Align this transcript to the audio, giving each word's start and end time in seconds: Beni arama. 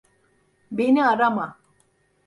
Beni 0.71 1.03
arama. 1.05 1.57